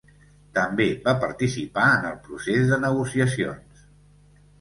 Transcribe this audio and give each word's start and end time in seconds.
També 0.53 0.85
va 1.03 1.11
participar 1.23 1.83
en 1.97 2.07
el 2.11 2.15
procés 2.23 2.65
de 2.73 2.79
negociacions. 2.87 3.85